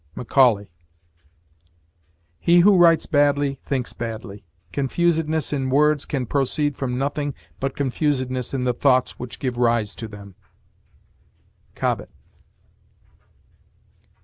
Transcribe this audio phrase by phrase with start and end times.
[0.15, 0.67] MACAULAY.
[2.39, 4.47] He who writes badly thinks badly.
[4.73, 9.93] Confusedness in words can proceed from nothing but confusedness in the thoughts which give rise
[9.93, 10.33] to them.
[11.75, 12.11] COBBETT.